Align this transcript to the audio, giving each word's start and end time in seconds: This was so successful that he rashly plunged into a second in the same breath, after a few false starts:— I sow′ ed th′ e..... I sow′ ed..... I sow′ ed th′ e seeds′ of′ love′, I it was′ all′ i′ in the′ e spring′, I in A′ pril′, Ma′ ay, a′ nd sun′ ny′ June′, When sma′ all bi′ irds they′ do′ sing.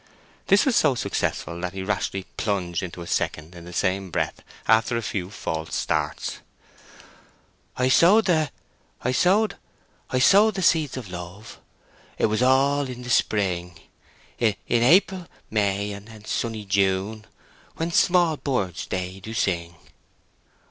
This 0.47 0.65
was 0.65 0.75
so 0.75 0.95
successful 0.95 1.61
that 1.61 1.73
he 1.73 1.83
rashly 1.83 2.23
plunged 2.35 2.81
into 2.81 3.03
a 3.03 3.05
second 3.05 3.53
in 3.53 3.65
the 3.65 3.71
same 3.71 4.09
breath, 4.09 4.41
after 4.67 4.97
a 4.97 5.01
few 5.03 5.29
false 5.29 5.75
starts:— 5.75 6.39
I 7.77 7.87
sow′ 7.87 8.17
ed 8.17 8.25
th′ 8.25 8.47
e..... 8.47 8.51
I 9.03 9.11
sow′ 9.11 9.43
ed..... 9.43 9.55
I 10.09 10.17
sow′ 10.17 10.47
ed 10.47 10.55
th′ 10.55 10.57
e 10.57 10.61
seeds′ 10.63 10.97
of′ 10.97 11.11
love′, 11.11 11.57
I 12.19 12.23
it 12.23 12.25
was′ 12.25 12.41
all′ 12.47 12.87
i′ 12.87 12.91
in 12.95 13.03
the′ 13.03 13.09
e 13.09 13.11
spring′, 13.11 13.75
I 14.41 14.57
in 14.67 14.81
A′ 14.81 15.01
pril′, 15.01 15.27
Ma′ 15.51 15.59
ay, 15.61 15.93
a′ 15.93 15.99
nd 15.99 16.25
sun′ 16.25 16.53
ny′ 16.53 16.65
June′, 16.67 17.23
When 17.75 17.91
sma′ 17.91 18.25
all 18.29 18.37
bi′ 18.37 18.69
irds 18.71 18.89
they′ 18.89 19.19
do′ 19.19 19.35
sing. 19.35 19.75